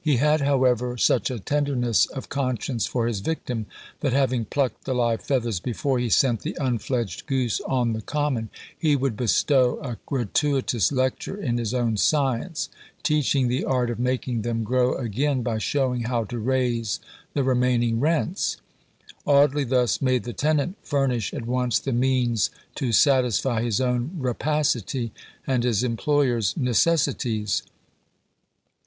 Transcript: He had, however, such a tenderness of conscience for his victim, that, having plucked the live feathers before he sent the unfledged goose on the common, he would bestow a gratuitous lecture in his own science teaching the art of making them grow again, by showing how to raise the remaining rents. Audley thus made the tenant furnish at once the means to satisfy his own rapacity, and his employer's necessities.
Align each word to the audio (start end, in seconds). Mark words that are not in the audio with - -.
He 0.00 0.16
had, 0.16 0.40
however, 0.40 0.96
such 0.96 1.30
a 1.30 1.38
tenderness 1.38 2.06
of 2.06 2.30
conscience 2.30 2.86
for 2.86 3.06
his 3.06 3.20
victim, 3.20 3.66
that, 4.00 4.14
having 4.14 4.46
plucked 4.46 4.84
the 4.84 4.94
live 4.94 5.20
feathers 5.20 5.60
before 5.60 5.98
he 5.98 6.08
sent 6.08 6.40
the 6.40 6.56
unfledged 6.58 7.26
goose 7.26 7.60
on 7.66 7.92
the 7.92 8.00
common, 8.00 8.48
he 8.78 8.96
would 8.96 9.18
bestow 9.18 9.78
a 9.82 9.98
gratuitous 10.06 10.92
lecture 10.92 11.36
in 11.36 11.58
his 11.58 11.74
own 11.74 11.98
science 11.98 12.70
teaching 13.02 13.48
the 13.48 13.66
art 13.66 13.90
of 13.90 13.98
making 13.98 14.40
them 14.40 14.64
grow 14.64 14.94
again, 14.94 15.42
by 15.42 15.58
showing 15.58 16.04
how 16.04 16.24
to 16.24 16.38
raise 16.38 16.98
the 17.34 17.44
remaining 17.44 18.00
rents. 18.00 18.56
Audley 19.26 19.62
thus 19.64 20.00
made 20.00 20.24
the 20.24 20.32
tenant 20.32 20.78
furnish 20.82 21.34
at 21.34 21.44
once 21.44 21.78
the 21.78 21.92
means 21.92 22.48
to 22.76 22.92
satisfy 22.92 23.60
his 23.60 23.78
own 23.78 24.12
rapacity, 24.16 25.12
and 25.46 25.64
his 25.64 25.82
employer's 25.84 26.56
necessities. 26.56 27.62